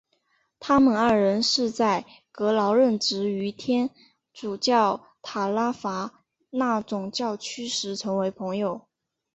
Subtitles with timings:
[0.59, 3.91] 他们二人是在格劳任职于天
[4.33, 6.11] 主教塔拉戈
[6.49, 8.87] 纳总教区时成为朋友。